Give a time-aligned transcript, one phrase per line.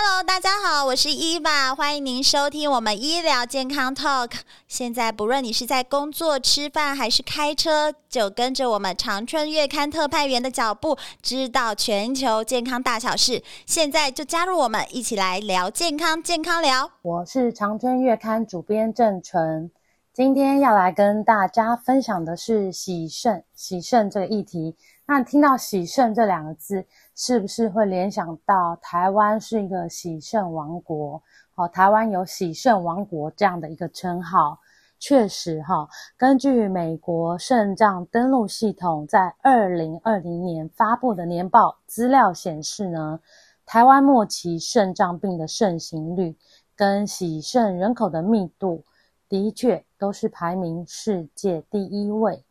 [0.00, 4.30] Hello，大家好，我是伊娃，欢迎您收听我们医疗健康 Talk。
[4.68, 13.42] 现在不论你是在工作、吃饭还是开车，就跟着我们长春月刊特派员的脚步，知道全球健康大小事。
[13.66, 16.92] 现在就加入我们，一起来聊健康，健康聊。
[17.02, 19.68] 我是长春月刊主编郑纯。
[20.14, 24.76] 今天要来跟大家分享的是洗肾，洗肾这个议题。
[25.06, 26.86] 那听到洗肾这两个字，
[27.20, 31.20] 是不是会联想到台湾是一个喜肾王国？
[31.56, 34.56] 哦，台湾有喜肾王国这样的一个称号。
[35.00, 43.18] 确实哈，根据美国肾脏登录系统在二零二零年发布的年报资料显示呢，
[43.66, 46.36] 台湾末期肾脏病的盛行率
[46.76, 48.84] 跟喜肾人口的密度。
[49.28, 52.44] 的确都是排名世界第一位。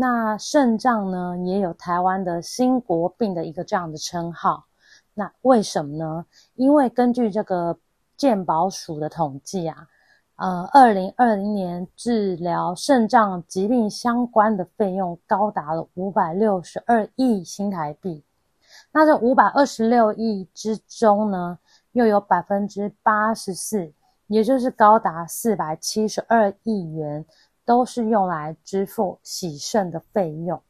[0.00, 4.64] 那肾脏呢，也有台湾的新国病的一个这样的称号。
[5.12, 6.24] 那为什么呢？
[6.54, 7.78] 因为根据这个
[8.16, 9.86] 健保署的统计啊，
[10.36, 18.24] 呃，二零二零年治疗肾脏疾病相关的费用高达了五百六十二亿新台币。
[18.92, 21.58] 那这五百二十六亿之中呢，
[21.92, 23.92] 又有百分之八十四。
[24.28, 27.26] 也就是高达四百七十二亿元，
[27.70, 30.60] 都是用来支付洗肾的费用。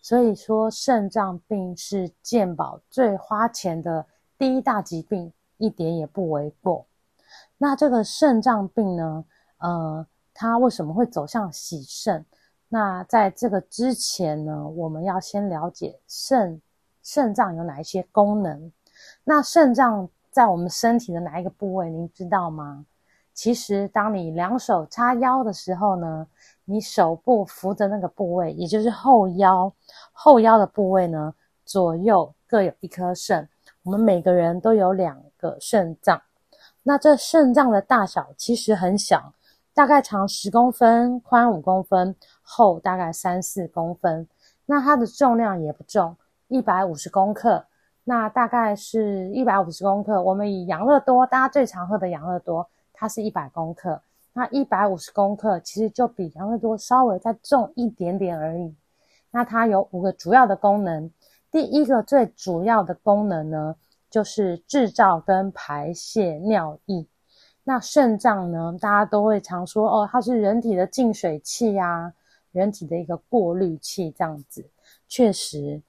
[0.00, 4.06] 所以说，肾脏病是健保最花钱的
[4.38, 6.86] 第一大疾病，一点也不为过。
[7.58, 9.24] 那这个肾脏病呢，
[9.58, 12.24] 呃，它为什么会走向洗肾？
[12.68, 16.62] 那在这个之前呢，我们要先了解肾
[17.02, 18.70] 肾脏有哪一些功能。
[19.24, 21.90] 那肾脏在我们身体的哪一个部位？
[21.90, 22.86] 您知道吗？
[23.36, 26.26] 其实，当你两手叉腰的时候呢，
[26.64, 29.70] 你手部扶着那个部位，也就是后腰，
[30.10, 31.34] 后腰的部位呢，
[31.66, 33.46] 左右各有一颗肾。
[33.82, 36.20] 我们每个人都有两个肾脏。
[36.82, 39.34] 那这肾脏的大小其实很小，
[39.74, 44.26] 大概长十公分，宽五公分，厚大概三四公分。
[44.64, 46.16] 那它的重量也不重，
[46.48, 47.66] 一百五十公克。
[48.04, 50.22] 那大概是一百五十公克。
[50.22, 52.66] 我们以养乐多，大家最常喝的养乐多。
[52.98, 54.00] 它是一百公克，
[54.32, 58.74] 那一百五十公克其实就比养乐多稍微再重一点点而已。
[59.30, 61.10] 那它有五个主要的功能，
[61.52, 63.76] 第一个最主要的功能呢，
[64.08, 67.06] 就是制造跟排泄尿液。
[67.64, 72.14] 那肾脏呢，大家都会常说哦，它是人体的净水器呀，
[72.52, 74.64] 人体的一个过滤器这样子。
[75.06, 75.82] 确实，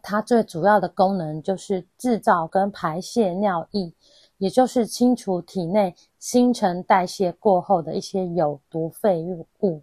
[0.00, 3.92] 它最主要的功能就是制造跟排泄尿液。
[4.38, 9.22] 也就是清除体内新陈代谢过后的一些有毒废
[9.60, 9.82] 物，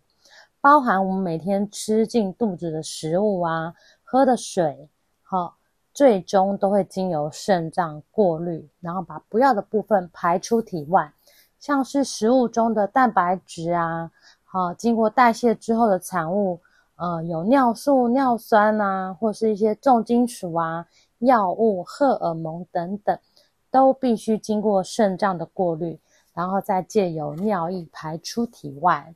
[0.59, 3.73] 包含我们每天吃进肚子的食物啊、
[4.03, 4.89] 喝的水，
[5.21, 5.55] 好，
[5.93, 11.13] 最终都会经由肾脏过滤，然后把不要的部分排出体外。
[11.59, 14.11] 像是食物中的蛋白质啊，
[14.43, 16.59] 好，经过代谢之后的产物，
[16.95, 20.85] 呃，有尿素、尿酸啊，或是一些重金属啊、
[21.19, 23.17] 药物、荷尔蒙等等。
[23.75, 25.99] 都必须经过肾脏的过滤，
[26.33, 29.13] 然后再借由尿液排出体外。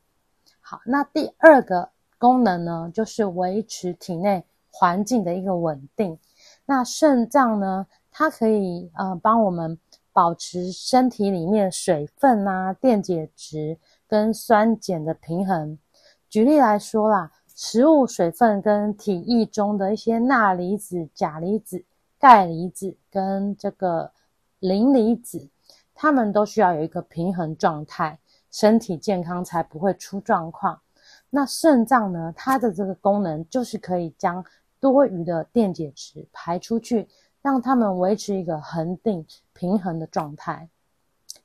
[0.60, 6.20] 好，那第二个功能呢，就是维持体内环境的一个稳定。
[6.66, 9.80] 那肾脏呢，它可以呃帮我们
[10.12, 13.78] 保持身体里面水分啊、电解质
[14.10, 15.80] 跟酸碱的平衡。
[16.28, 21.86] 举例来说啦，食物水分跟体液中的一些钠离子、钾离子、
[22.20, 24.12] 钙离子跟这个。
[24.60, 25.50] 磷离子，
[25.94, 28.20] 它们都需要有一个平衡状态，
[28.52, 30.82] 身体健康才不会出状况。
[31.30, 32.34] 那肾脏呢？
[32.36, 34.44] 它的这个功能就是可以将
[34.80, 37.08] 多余的电解质排出去，
[37.42, 40.70] 让它们维持一个恒定平衡的状态。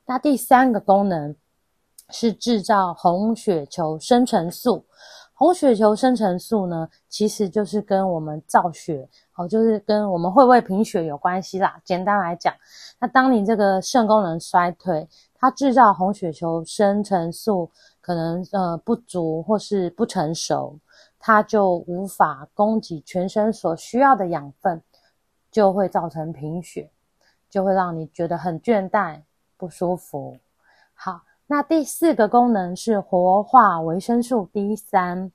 [0.07, 1.35] 那第三个功能
[2.11, 4.85] 是制造红血球生成素。
[5.37, 11.81] 红血球生成素呢，其实就是跟我们造血，哦，就是跟我们会不会贫血有关系啦。
[11.85, 12.55] 简单来讲，
[13.01, 17.69] 那当你这个肾功能衰退，它制造红血球生成素
[18.01, 20.79] 可能呃不足或是不成熟，
[21.19, 24.81] 它就无法供给全身所需要的养分，
[25.51, 26.93] 就会造成贫血，
[27.51, 29.23] 就会让你觉得很倦怠、
[29.57, 30.39] 不舒服。
[30.95, 31.23] 好。
[31.47, 35.31] 那第四个功能是活化维生素 D 三，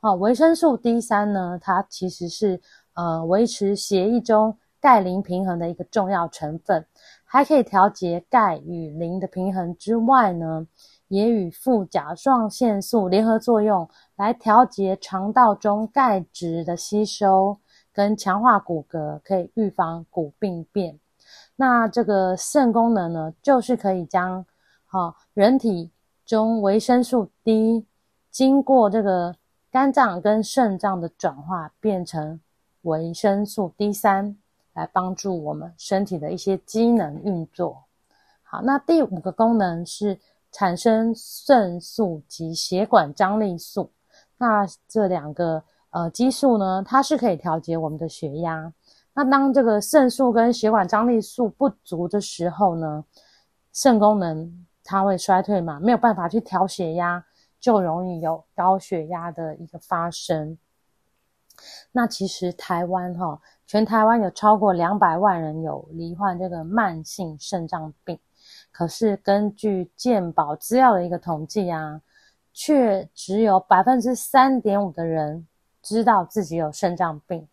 [0.00, 2.60] 好，维生素 D 三呢，它其实是
[2.94, 6.86] 呃维持血液中钙磷平衡的一个重要成分，
[7.24, 10.66] 还可以调节钙与磷的平衡之外呢，
[11.08, 13.86] 也与副甲状腺素联合作用，
[14.16, 17.58] 来调节肠道中钙质的吸收
[17.92, 20.98] 跟强化骨骼，可以预防骨病变。
[21.56, 24.46] 那这个肾功能呢，就是可以将
[24.92, 25.88] 好，人体
[26.26, 27.86] 中维生素 D
[28.28, 29.36] 经过这个
[29.70, 32.40] 肝脏跟肾脏的转化，变成
[32.82, 34.36] 维生素 D 三，
[34.72, 37.84] 来帮助我们身体的一些机能运作。
[38.42, 40.18] 好，那第五个功能是
[40.50, 43.88] 产生肾素及血管张力素。
[44.38, 48.72] 那这两个呃激素呢，它是可以调节我们的血压。
[49.14, 53.04] 那当这个肾素跟血管张力素不足的时候呢，
[53.72, 57.24] 肾功能它会衰退嘛，没有办法去调血压，
[57.60, 60.58] 就容易有高血压的一个发生。
[61.92, 68.18] 那其实台湾哈，全台湾有超过两百万人有罹患这个慢性肾脏病，
[68.72, 72.00] 可是根据健保资料的一个统计啊，
[72.52, 75.46] 却只有百分之三点五的人
[75.80, 77.46] 知道自己有肾脏病。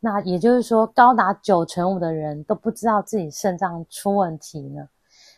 [0.00, 4.88] 那也就是说，高达九成五的人都不知道自己肾脏出问题呢。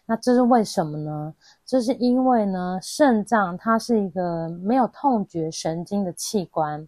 [0.06, 1.34] 那这是为什么呢？
[1.64, 6.86] 这是因为呢，肾脏它是一个没有痛觉神经的器官。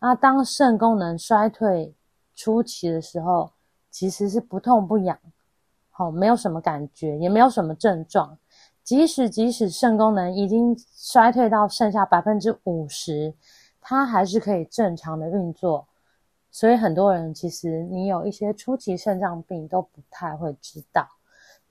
[0.00, 1.94] 那当肾功能衰退
[2.34, 3.52] 初期的时候，
[3.90, 5.16] 其实是不痛不痒，
[5.90, 8.36] 好，没有什么感觉，也没有什么症状。
[8.82, 13.32] 即使即使肾功能已经衰退到剩下百分之五十，
[13.80, 15.86] 它还是可以正常的运作。
[16.50, 21.06] 所以很多人其实你有一些初期肾脏病都不太会知道。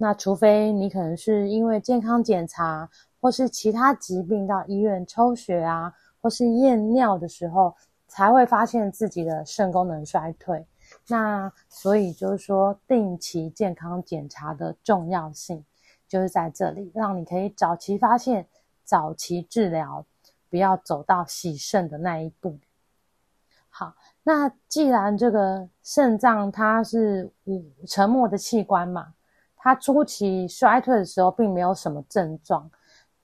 [0.02, 2.90] 那除非你可能是因为健康检查
[3.20, 7.76] 或是其他疾病到医院抽血啊，或是验尿的时候，
[8.08, 10.66] 才会发现自己的肾功能衰退。
[11.08, 15.64] 那所以就是说，定期健康检查的重要性
[16.08, 18.48] 就是在这里，让你可以早期发现、
[18.84, 20.04] 早期治疗，
[20.50, 22.58] 不要走到洗肾的那一步。
[23.70, 23.94] 好，
[24.24, 29.14] 那既然这个肾脏它是五沉默的器官嘛。
[29.64, 32.68] 它初期衰退的时候，并没有什么症状，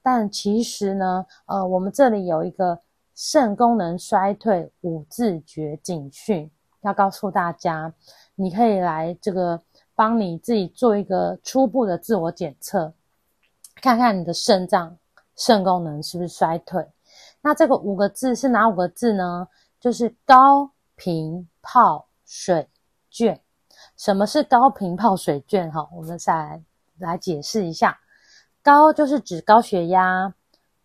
[0.03, 2.79] 但其实呢，呃，我们这里有一个
[3.15, 6.49] 肾功能衰退五字诀警讯，
[6.81, 7.91] 要告诉大家，
[8.35, 9.59] 你可以来这个
[9.95, 12.93] 帮你自己做一个初步的自我检测，
[13.81, 14.95] 看看你的肾脏
[15.35, 16.87] 肾功能是不是衰退。
[17.41, 19.47] 那这个五个字是哪五个字呢？
[19.79, 22.67] 就是高频泡水
[23.09, 23.41] 卷。
[23.97, 25.71] 什么是高频泡水卷？
[25.71, 26.61] 哈，我们再来
[26.99, 27.99] 来解释一下。
[28.61, 30.33] 高就是指高血压，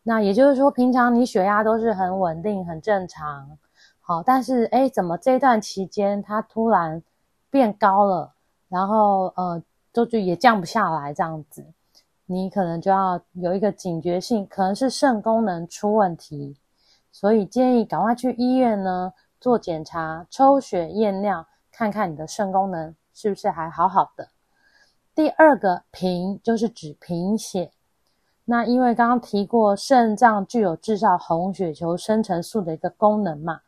[0.05, 3.59] 那也就是说，平常你血压都是很稳定、很正常，
[4.01, 7.03] 好，但是诶，怎么这段期间它突然
[7.51, 8.33] 变高了，
[8.69, 11.67] 然后呃，都就也降不下来这样子，
[12.25, 16.57] 你可能就要有一个警觉性，可能是肾功能出问题，
[17.11, 22.95] 所以建议赶快去医院呢做检查、抽血验尿，看看你的肾功能。
[23.13, 24.29] 是不是还好好的？
[25.15, 27.71] 第二个贫就是指贫血。
[28.45, 33.61] 那因为刚刚提过，肾脏具有制造红血球生成素的一个功能嘛。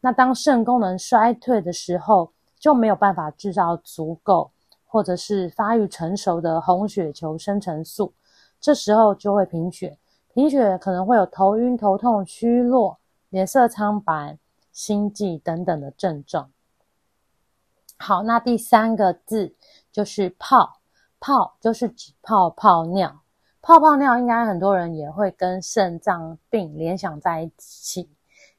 [0.00, 4.50] 那当肾功能衰退的时候，就没有办法制造足够
[4.86, 8.12] 或者是发育成熟的红血球生成素，
[8.60, 9.98] 这时候就会贫血。
[10.32, 12.98] 贫血可能会有头晕、头痛、虚弱、
[13.30, 14.38] 脸色苍白、
[14.70, 16.50] 心悸等等的症状。
[18.02, 19.54] 好，那第三个字
[19.92, 20.80] 就是泡，
[21.20, 23.20] 泡就是指泡泡尿，
[23.60, 28.08] 泡泡尿应该很多人也会跟肾脏病联想在一起。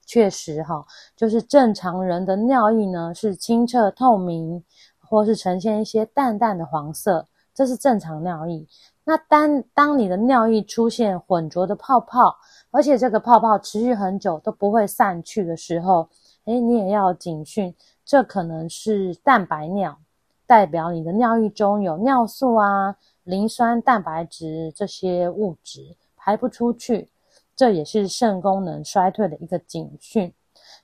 [0.05, 4.63] 确实哈，就是正常人的尿液呢是清澈透明，
[4.99, 8.67] 或是呈现一些淡淡的黄色，这是正常尿液。
[9.03, 12.37] 那当当你的尿液出现浑浊的泡泡，
[12.69, 16.07] 而且这个泡泡持续很久都不会散去的时候，
[16.45, 17.73] 诶，你也要警讯。
[18.03, 19.97] 这可能是蛋白尿，
[20.45, 27.09] 代表你的尿液中有尿素啊、磷酸蛋白质这些物质排不出去，
[27.55, 30.33] 这也是肾功能衰退的一个警讯。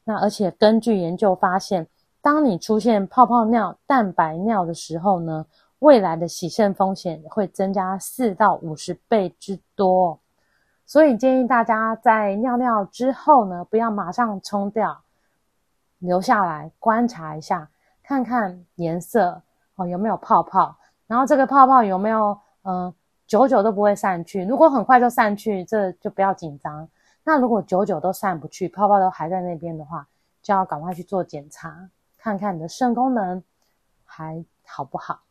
[0.04, 1.86] 那而且根据研究发现，
[2.22, 5.46] 当你出现泡泡尿、蛋白尿的时候呢，
[5.80, 10.18] 未来的洗肾风险会增加四到五十倍之多。
[10.86, 15.02] 所以建议大家在尿尿之后呢，不要马上冲掉，
[16.00, 17.70] 留下来观察一下，
[18.04, 19.42] 看看颜色
[19.75, 20.75] 哦，有没有泡泡。
[21.08, 22.94] 然后这个泡泡有没有，嗯、
[23.25, 24.44] 久久都不会散去？
[24.44, 26.88] 如果很快就散去，这就不要紧张。
[27.24, 30.08] 那如果久久都散不去，泡泡都还在那边的话，
[30.42, 33.44] 就要赶快去做检查，看看你的肾功能
[34.06, 35.22] 还好不好。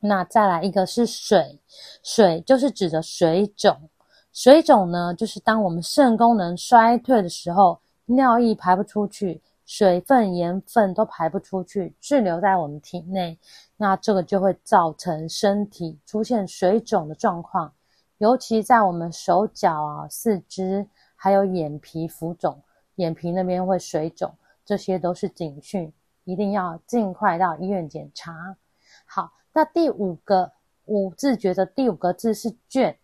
[0.00, 1.60] 那再来一个是水，
[2.02, 3.88] 水就是指的水肿。
[4.32, 9.40] 水肿呢，就是当我们肾功能衰退的时候，尿液排不出去。
[9.66, 13.36] 水分、盐分都排不出去，滞留在我们体内，
[13.76, 17.74] 那这个就会造成身体出现水肿的状况，
[18.18, 22.62] 尤其在我们手脚啊、四肢，还有眼皮浮肿，
[22.94, 24.32] 眼皮那边会水肿，
[24.64, 25.92] 这些都是警讯，
[26.22, 28.56] 一定要尽快到医院检查。
[29.04, 30.52] 好，那第五个
[30.84, 32.94] 五字诀的第五个字是倦，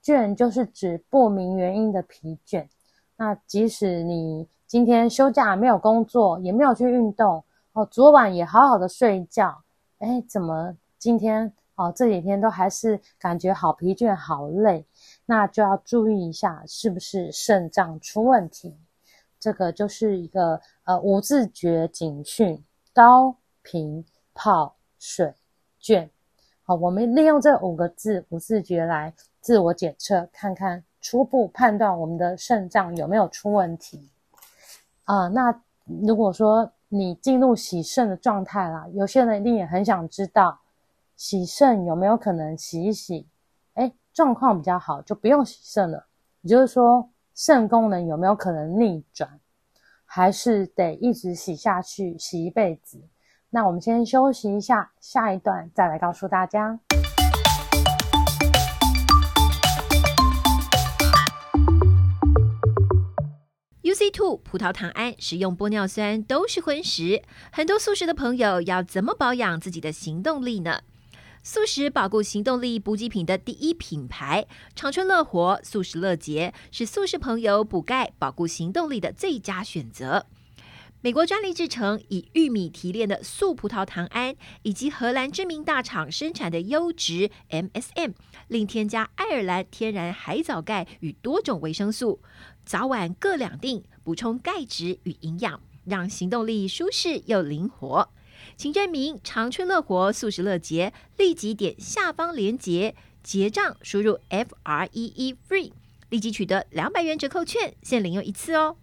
[0.00, 2.68] 倦就是指不明原因的疲倦，
[3.16, 4.46] 那即使你。
[4.74, 7.86] 今天休假没有工作，也没有去运动哦。
[7.92, 9.62] 昨晚也好好的睡一觉，
[10.00, 14.84] 哎，怎么今天哦这几天都还是感觉好疲倦、好累？
[15.26, 18.76] 那就要注意一下，是不是肾脏出问题？
[19.38, 22.60] 这个就是一个呃无自觉警讯：
[22.92, 24.04] 高、频、
[24.34, 25.32] 泡、水、
[25.78, 26.10] 卷。
[26.64, 34.10] 好，我们利用这五个字无自觉来自我检测，看看初步判断我们的肾脏有没有出问题。
[35.04, 40.60] 啊、那如果说你进入洗肾的状态啦，有些人一定也很想知道，
[41.16, 43.28] 洗肾有没有可能洗一洗，
[43.74, 46.06] 诶，状况比较好就不用洗肾了。
[46.40, 49.40] 也就是说，肾功能有没有可能逆转，
[50.04, 53.02] 还是得一直洗下去，洗一辈子？
[53.50, 56.80] 那我们先休息一下，下一段再来告诉大家。
[63.94, 67.22] UC2 葡萄糖胺、食用玻尿酸都是荤食，
[67.52, 70.80] 很多素食的朋友要怎么保养自己的行动力呢？
[71.44, 80.26] 素食保固行动力补给品的第一品牌长春乐活素食乐捷是素食朋友补钙保固行动力的最佳选择。
[81.00, 88.14] 美国专利制成，以玉米提炼的素葡萄糖胺，以及荷兰知名大厂生产的优质 MSM，
[88.48, 92.22] 另添加爱尔兰天然海藻钙与多种维生素，
[92.64, 98.08] 早晚各两锭，补充钙质与营养，让行动力舒适又灵活。
[98.56, 105.72] 请证明长春乐活素食乐节，立即点下方链接结账，输入 F R E E FREE，
[106.08, 108.76] 立即取得两百元折扣券，限领用一次哦。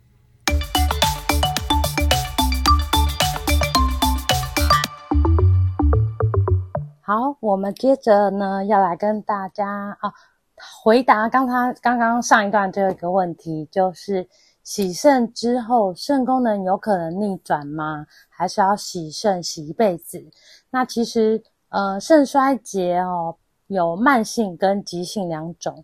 [7.03, 10.13] 好，我们接着呢要来跟大家啊
[10.83, 14.27] 回答刚才刚刚上一段这个问题，就是
[14.63, 18.05] 洗肾之后肾功能有可能逆转吗？
[18.29, 20.23] 还是要洗肾洗一辈子？
[20.69, 23.35] 那其实呃肾衰竭哦
[23.67, 25.83] 有慢性跟急性两种。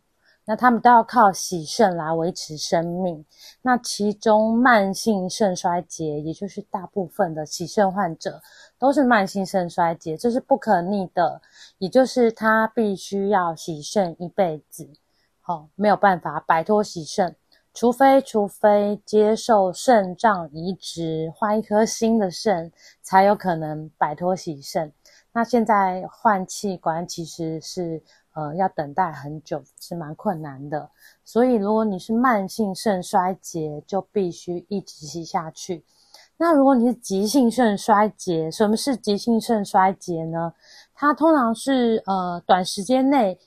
[0.49, 3.25] 那他们都要靠洗肾来维持生命。
[3.61, 8.41] 那其中慢性肾衰竭，也就是大部分的洗肾患者
[8.79, 11.41] 都是慢性肾衰竭，这是不可逆的，
[11.79, 14.89] 也就是他必须要洗肾一辈子，
[15.41, 17.35] 好、哦，没有办法摆脱洗肾，
[17.73, 24.93] 除非除非接受肾脏移植，换一颗新的肾，才有可能摆脱洗肾。
[25.33, 28.01] 那现在换器官其实是。
[28.37, 30.87] 呃，要等待很久是蛮困难的，
[31.25, 35.83] 所以如果你是慢性肾衰竭，就必须一直吸下去。
[36.37, 40.53] 那如果你是急性肾衰竭，什么是急性肾衰竭呢？
[40.93, 43.39] 它通常是呃短时间内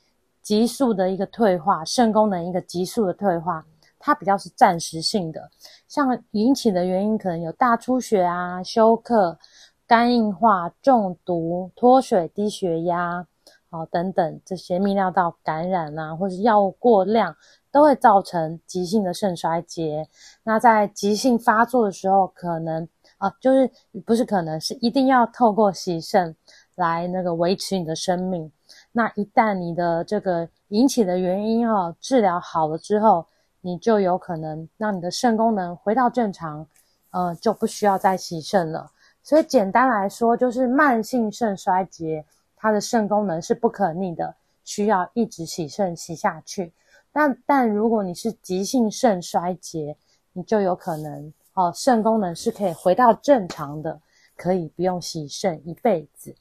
[0.42, 3.64] 急速的一个退化，肾功能一个急速的退化，
[3.96, 5.48] 它比较是暂时性的。
[5.86, 9.38] 像引起的原因可能有大出血啊、休克、
[9.86, 13.24] 肝硬化、中毒、脱水、低血压。
[13.70, 17.36] 好，等等这些泌尿道感染啊，或是药物过量，
[17.70, 20.08] 都会造成急性的肾衰竭。
[20.42, 23.70] 那在急性发作的时候，可能啊，就是
[24.04, 26.34] 不是可能是一定要透过洗肾
[26.74, 28.50] 来那个维持你的生命。
[28.90, 33.24] 那一旦你的这个引起的原因哦，治疗好了之后，
[33.60, 36.66] 你就有可能让你的肾功能回到正常，
[37.12, 38.90] 呃，就不需要再洗肾了。
[39.22, 42.24] 所以简单来说，就是慢性肾衰竭。
[42.62, 46.74] 它的肾功能是不可逆的，需要一直洗肾洗下去。
[47.10, 49.96] 但但如果你是急性肾衰竭，
[50.34, 53.98] 你就有可能哦，肾功能是可以回到正常的，
[54.36, 56.34] 可以不用洗肾一辈子。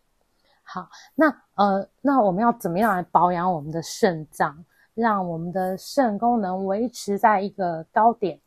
[0.62, 8.40] 好，那呃，那我们要怎么样来保养我们的肾脏，让我们的肾功能维持在一个高点，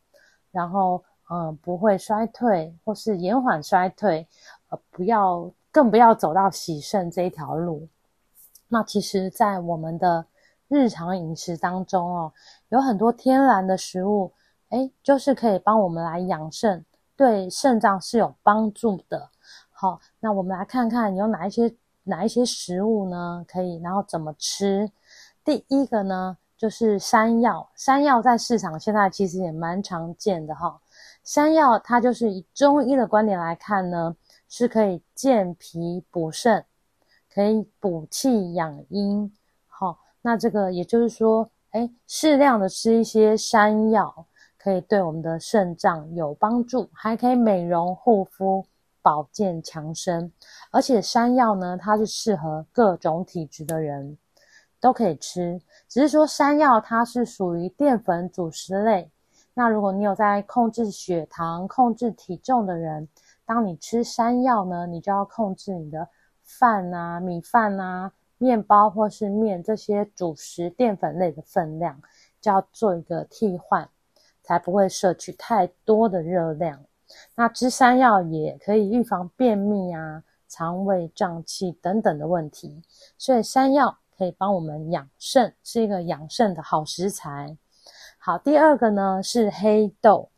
[0.51, 4.29] 然后呃不会衰退或是延缓衰退，
[4.69, 7.89] 呃不要更不要走到洗肾这一条路。
[8.69, 10.27] 那其实，在我们的
[10.69, 12.33] 日常饮食当中哦，
[12.69, 14.33] 有很多天然的食物，
[14.69, 16.85] 诶，就是可以帮我们来养肾，
[17.17, 19.31] 对肾脏是有帮助的。
[19.71, 21.75] 好，那我们来看看有哪一些。
[22.05, 23.45] 哪一些食物呢？
[23.47, 24.91] 可以，然后怎么吃？
[25.45, 27.71] 第一个呢，就是山药。
[27.77, 30.81] 山药在市场现在其实也蛮常见的哈。
[31.23, 34.17] 山药它就是以中医的观点来看呢，
[34.55, 36.67] 是可以健脾补肾，
[37.33, 39.33] 可以补气养阴。
[39.67, 44.27] 好，那这个也就是说，诶，适量的吃一些山药，
[44.59, 48.67] 可以对我们的肾脏有帮助，还可以美容护肤。
[49.01, 50.31] 保健强身，
[50.71, 54.17] 而且山药呢，它是适合各种体质的人
[54.79, 55.61] 都可以吃。
[55.89, 59.11] 只是说山药它是属于淀粉主食类，
[59.55, 63.09] 那如果你有在控制血糖、控制体重的人，
[63.53, 66.09] 当你吃山药呢，你就要控制你的
[66.43, 72.01] 饭啊、米饭啊、面包或是面这些主食淀粉类的分量，
[72.41, 73.87] 就要做一个替换，
[74.43, 76.83] 才不会摄取太多的热量。
[77.35, 82.83] 那吃山药也可以预防便秘啊、肠胃胀气等等的问题，
[83.19, 87.55] 所以山药可以帮我们养肾，是一个养肾的好食材。
[88.17, 90.31] 好，第二个呢是黑豆，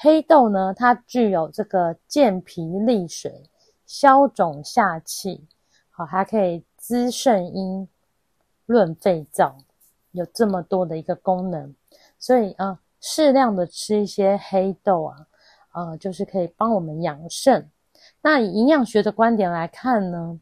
[0.00, 3.42] 黑豆呢它具有这个健脾利水、
[3.84, 5.44] 消肿下气，
[5.90, 7.88] 好，还可以滋肾阴、
[8.64, 9.54] 润肺燥，
[10.12, 11.74] 有这么多的一个功能，
[12.16, 15.26] 所以啊、适量的吃一些黑豆啊。
[15.72, 17.68] 呃，就是可以帮我们养肾。
[18.22, 20.38] 那以营养学的观点来看呢，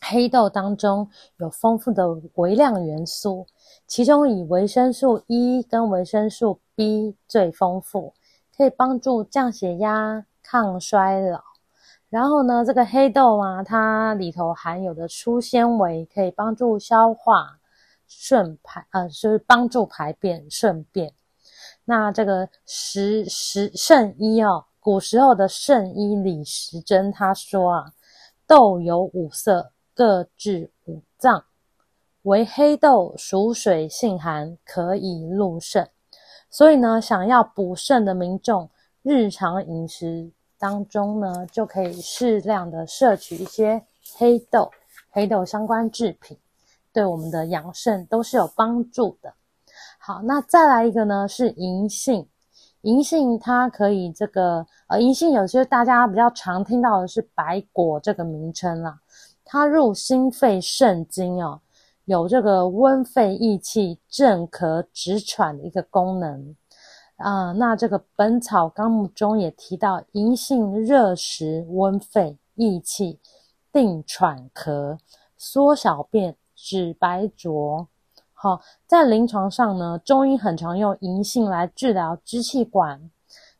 [0.00, 3.46] 黑豆当中有丰富的微量元素，
[3.86, 8.14] 其中以维生素 E 跟维生素 B 最丰富，
[8.60, 11.40] 可以帮助降血压、抗衰老。
[12.10, 17.58] 然后呢，这个黑豆啊，它里头含有的粗纤维可以帮助消化、
[18.06, 21.10] 顺排，呃，就是帮助排便顺便。
[21.86, 27.94] 那这个时时圣医哦，古时候的圣医李时珍他说啊，
[28.46, 31.46] 豆有五色，各治五脏，
[32.24, 35.88] 唯黑豆属水性寒，可以入肾。
[36.50, 38.68] 所以呢，想要补肾的民众，
[39.02, 43.82] 日常饮食当中呢，就可以适量的摄取一些
[44.16, 44.70] 黑豆、
[45.10, 46.36] 黑豆相关制品，
[46.92, 49.32] 对我们的养肾都是有帮助的。
[49.98, 52.26] 好，那再来一个呢，是银杏。
[52.82, 58.98] 银杏它可以这个，呃，银杏有些大家比较常听到的是白果这个名称啦。
[59.44, 61.60] 它入心肺肾经哦，
[62.04, 66.56] 有这个温肺益气、镇咳止喘的一个功能。
[67.16, 73.20] 啊、那这个《本草纲目》中也提到，银杏热食温肺益气、
[73.70, 74.98] 定喘咳、
[75.36, 77.86] 缩小便、止白浊。
[78.32, 83.10] 好，在临床上呢，中医很常用银杏来治疗支气管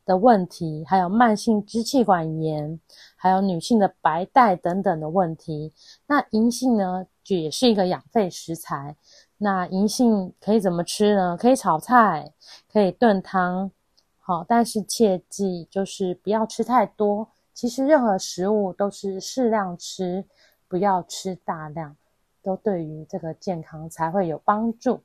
[0.06, 2.80] 的问题，还有慢性支气管炎，
[3.14, 5.74] 还有女性的白带等等的问题。
[6.06, 8.96] 那银杏呢，就也是一个养肺食材。
[9.38, 11.36] 那银杏可以怎么吃呢？
[11.36, 12.32] 可以炒菜，
[12.72, 13.70] 可以炖汤。
[14.18, 17.28] 好，但是切记就是不要吃太多。
[17.54, 20.24] 其实任何食物都是适量吃，
[20.68, 21.96] 不要吃大量。
[22.42, 25.02] 都对于这个健康才会有帮助。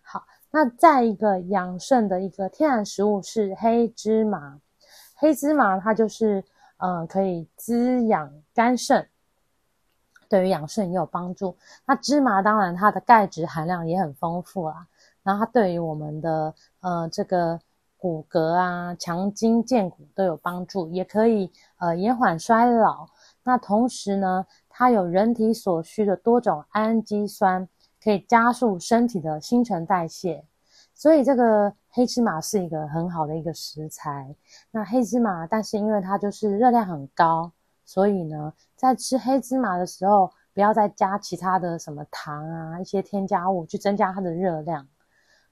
[0.00, 4.60] 好，那再一个养肾的一个天然食物是黑芝麻。
[5.16, 6.44] 黑芝麻它就是
[6.76, 9.08] 呃可以滋养肝肾，
[10.28, 11.56] 对于养肾也有帮助。
[11.86, 14.86] 那芝麻当然它的钙质含量也很丰富啦，
[15.22, 17.58] 然后它对于我们的呃这个
[17.96, 23.08] 骨骼啊、强筋健骨都有帮助，也可以呃延缓衰老。
[23.42, 27.68] 那同时呢，它有人体所需的多种氨基酸，
[28.02, 30.44] 可以加速身体的新陈代谢，
[30.94, 34.36] 所以这个黑芝麻是一个很好的一个食材。
[34.70, 37.50] 那黑芝麻，但是因为它就是热量很高，
[37.88, 44.86] 所以呢，在吃黑芝麻的时候，不要再加其他的什么糖啊，一些添加物去增加它的热量，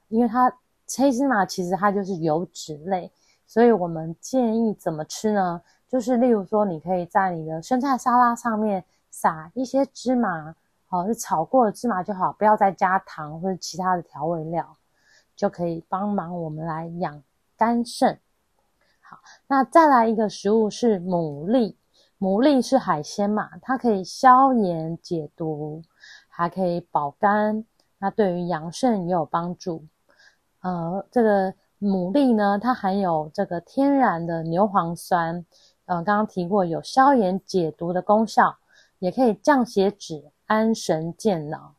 [0.09, 0.53] 因为它
[0.95, 3.11] 黑芝麻其实它就是油脂类，
[3.47, 5.63] 所以我们建议怎么吃呢？
[5.89, 8.85] 就是例如说，你可以在你的生菜沙拉上面。
[9.09, 10.53] 撒一些芝麻，
[10.89, 14.77] 哦，是炒过的芝麻就好，不要再加糖或者其他的调味料，
[15.35, 17.23] 就可以帮忙我们来养
[17.57, 18.19] 肝肾。
[19.01, 21.73] 好，那再来一个食物是牡蛎，
[22.19, 25.81] 牡蛎是海鲜嘛，它可以消炎解毒，
[26.27, 27.63] 还可以保肝，
[27.99, 29.85] 那对于养肾也有帮助。
[30.61, 35.45] 呃，这个牡蛎呢，它含有这个天然的牛磺酸，
[35.85, 38.57] 呃，刚刚提过有消炎解毒的功效，
[38.99, 40.31] 也可以降血脂。
[40.47, 41.75] 安神健脑。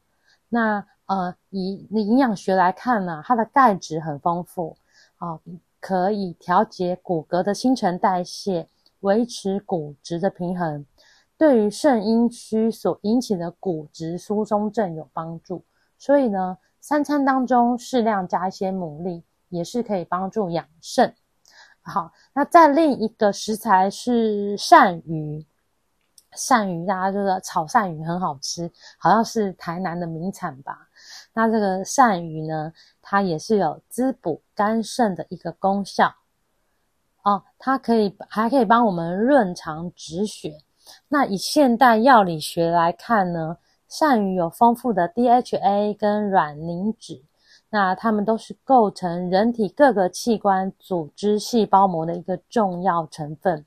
[0.51, 4.77] 那呃，以营养学来看呢，它的钙质很丰富
[5.16, 5.40] 啊，
[5.81, 8.68] 可以调节骨骼的新陈代谢，
[9.00, 10.84] 维持骨质的平衡，
[11.37, 15.64] 对于肾阴虚所引起的骨质疏松症有帮助。
[15.96, 21.14] 所以呢，三餐当中适量加一些牡蛎，也是可以帮助养肾。
[21.82, 25.44] 好，那再另一个食材是鳝鱼。
[26.34, 30.87] 鳝鱼，大家就是炒鳝鱼很好吃，好像是台南的名产吧。
[31.32, 36.14] 那这个鳝鱼呢，它也是有滋补肝肾的一个功效
[37.29, 37.43] 哦。
[37.59, 40.59] 它可以还可以帮我们润肠止血。
[41.09, 43.59] 那以现代药理学来看呢，
[43.91, 47.23] 鳝鱼有丰富的 DHA 跟卵磷脂，
[47.71, 53.64] 那它们都是构成人体各个器官组织细胞膜的一个重要成分。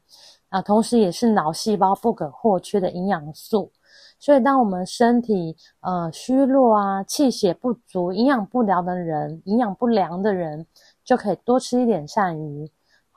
[0.50, 3.72] 啊，同时也是脑细胞不可或缺的营养素，
[4.20, 10.66] 所以当我们身体呃虚弱啊、气血不足、营养不良的人、营养不良的人，
[11.06, 12.70] 就可以多吃一点鳝鱼，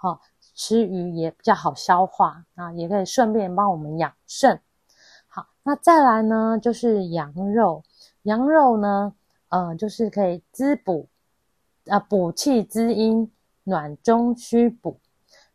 [0.04, 0.20] 哦、
[0.54, 4.60] 吃鱼也比较好消化啊，也可以顺便帮我们养肾。
[5.26, 7.82] 好，那再来呢，就是羊肉，
[8.24, 9.14] 羊肉呢，
[9.48, 11.08] 呃，就是可以滋补，
[11.86, 15.00] 啊、补气滋阴，暖中虚补。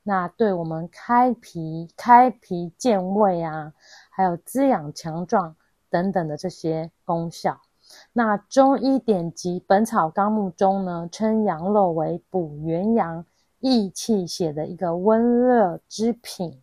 [0.02, 3.74] 那对我们开脾、开脾健胃啊，
[4.10, 5.56] 还有滋养强壮
[5.92, 7.62] 等等的这些功效。
[8.14, 13.26] 那中医典籍《本草纲目》中呢，称羊肉为补元阳、
[13.60, 16.62] 益气血的一个温热之品。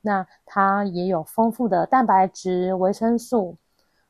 [0.00, 3.56] 那它也有丰富的蛋白质、维生素。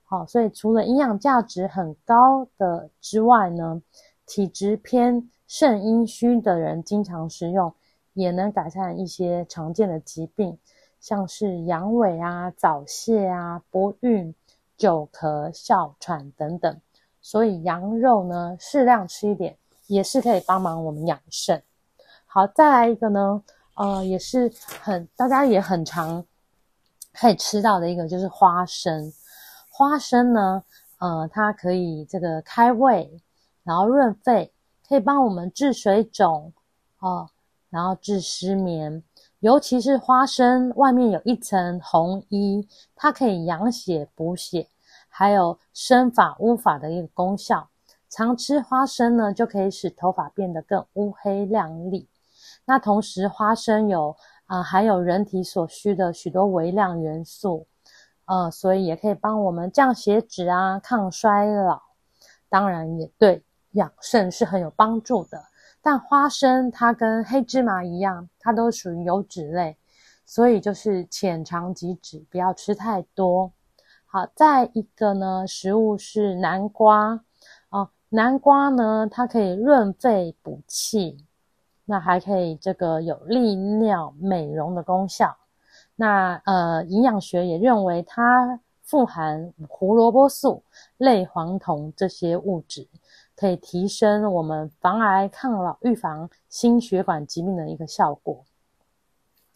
[0.04, 3.82] 好，所以除了营养价值很高的之外呢，
[4.26, 7.72] 体质偏肾阴虚的人经常食用。
[8.12, 10.58] 也能改善一些常见的疾病，
[10.98, 14.34] 像是阳痿啊、早泄啊、不孕、
[14.76, 16.80] 久咳、哮喘等等。
[17.22, 21.62] 所以羊肉呢，适量吃一点，也是可以帮忙我们养肾。
[22.32, 23.42] 好，再来一个呢，
[23.74, 26.24] 呃，也是很大家也很常
[27.12, 29.12] 可以吃到的一个，就是花生。
[29.68, 30.62] 花生呢，
[31.00, 33.20] 呃，它可以这个开胃，
[33.64, 34.52] 然后润肺，
[34.88, 36.52] 可以帮我们治水肿
[37.00, 37.28] 哦。
[37.68, 39.02] 然后治失眠，
[39.40, 44.68] 尤其是花生外面有一层红衣，它可以养血补血，
[45.08, 47.68] 还有生发乌发的一个功效。
[48.08, 52.06] 常吃花生呢，就可以使头发变得更乌黑亮丽。
[52.70, 57.66] 那同时，花生有啊、呃、含有人体所需的许多微量元素，
[58.26, 61.82] 呃，所以也可以帮我们降血脂啊，抗衰老。
[62.48, 65.42] 当然，也对养肾是很有帮助的。
[65.82, 69.76] 但花生它跟黑芝麻一样，它都属于油脂类，
[70.24, 73.50] 所以就是浅尝即止，不要吃太多。
[74.06, 77.20] 好，再一个呢，食物是南瓜
[77.70, 77.90] 哦。
[78.10, 81.26] 南瓜呢，它可以润肺补气，
[81.90, 85.36] 那还可以这个有利尿美容的功效。
[85.96, 90.62] 那呃，营养学也认为它富含胡萝卜素、
[90.98, 92.86] 类黄酮这些物质。
[93.34, 98.44] 可以提升我们防癌、抗老、预防心血管疾病的一个效果。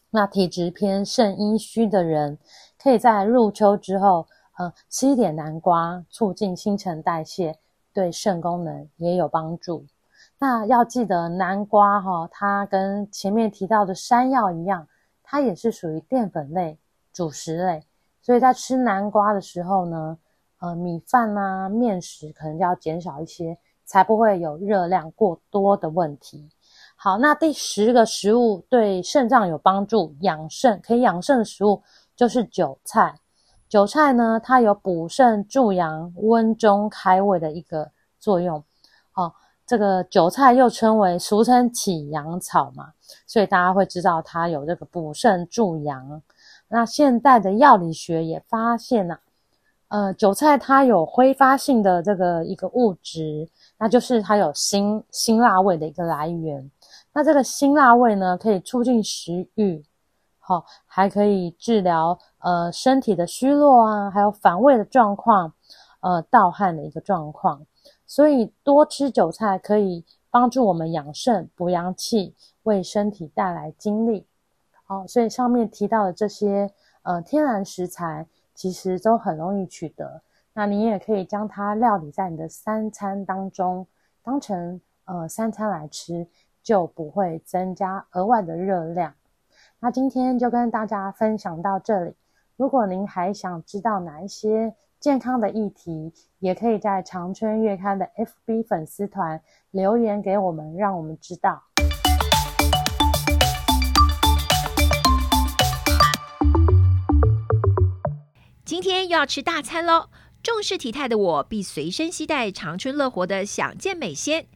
[0.09, 2.37] 那体质偏肾阴虚的人，
[2.81, 7.55] 可以在入秋之后，呃，吃一点南瓜，促进新陈代谢，
[7.93, 9.85] 对肾功能也有帮助。
[10.39, 14.87] 那要记得，南瓜哈、它跟前面提到的山药一样，
[15.23, 16.77] 它也是属于淀粉类、
[17.11, 17.83] 主食类，
[18.21, 20.17] 所以在吃南瓜的时候呢，
[20.59, 23.57] 呃，米饭啊、面食可能就要减少一些。
[23.87, 26.49] 才不会有热量过多的问题。
[26.95, 31.83] 好，那第十个食物对肾脏有帮助、养肾可以养肾的食物
[32.15, 33.19] 就是韭菜。
[33.69, 38.63] 韭菜呢，它有补肾助阳、温中开胃的一个作用。
[39.13, 39.31] 哦，
[39.65, 42.93] 这个韭菜又称为俗称起阳草嘛，
[43.25, 46.21] 所以大家会知道它有这个补肾助阳。
[46.67, 49.19] 那现代的药理学也发现啊，
[49.87, 53.49] 呃，韭菜它有挥发性的这个一个物质。
[53.77, 56.71] 那就是它有辛辛辣味的一个来源。
[57.11, 59.83] 那这个辛辣味呢，可以促进食欲，
[60.39, 65.53] 好、哦，还可以治疗呃身体的虚弱啊，还有反胃的状况，
[66.01, 67.65] 呃盗汗的一个状况。
[68.07, 74.27] 所以多吃韭菜可以帮助我们养肾、补阳气，为身体带来精力。
[74.83, 80.21] 好，所以上面提到的这些呃天然食材，其实都很容易取得。
[80.53, 83.87] 那你也可以将它料理在你的三餐当中，
[84.23, 86.27] 当成呃三餐来吃，
[86.61, 89.13] 就不会增加额外的热量。
[89.79, 92.15] 那今天就跟大家分享到这里。
[92.55, 101.63] 如果您还想知道哪一些健康的议题，也可以在长春月刊的 FB 粉丝团留言给我们，让我们知道。
[108.63, 110.09] 今天又要吃大餐喽！
[110.41, 114.47] 重视体态的我必随身携带长春乐活的享健美纤。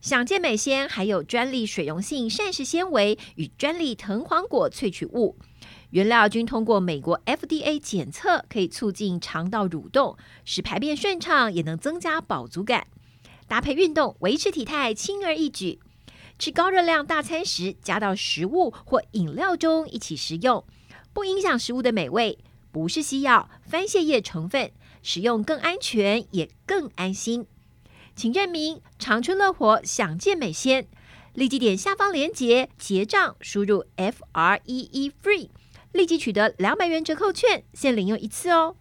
[0.00, 5.36] 享健美纤含有专利水溶性膳食纤维与专利藤黄果萃取物，
[5.90, 12.86] 原料均通过美国 FDA 检测，可以促进肠道蠕动，使排便顺畅，也能增加饱足感。
[13.46, 15.78] 搭配运动，维持体态轻而易举。
[16.38, 20.64] 吃高热量大餐时，加到食物或饮料中一起食用，
[21.12, 22.38] 不影响食物的美味。
[22.72, 24.70] 不是西药，番泻叶成分，
[25.02, 27.46] 使用更安全，也更安心。
[28.14, 30.86] 请认明长春乐活享健美鲜，
[31.32, 35.48] 立即点下方链接结账，输入 F R E E FREE，
[35.96, 38.76] 立即取得两百元折扣券，限领用一次哦。